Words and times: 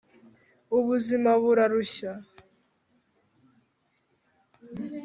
ubuzima 0.77 1.31
burarushya 1.41 2.11